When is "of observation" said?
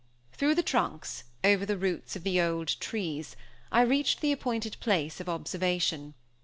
5.19-6.15